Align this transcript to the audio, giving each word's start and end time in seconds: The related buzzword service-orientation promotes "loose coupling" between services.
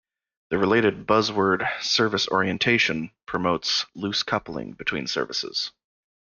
The 0.49 0.57
related 0.57 1.05
buzzword 1.05 1.63
service-orientation 1.83 3.11
promotes 3.27 3.85
"loose 3.93 4.23
coupling" 4.23 4.71
between 4.71 5.05
services. 5.05 5.69